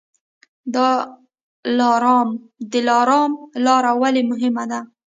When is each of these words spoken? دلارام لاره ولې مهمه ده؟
دلارام 2.73 3.29
لاره 3.67 3.91
ولې 4.01 4.21
مهمه 4.31 4.63
ده؟ 4.71 4.79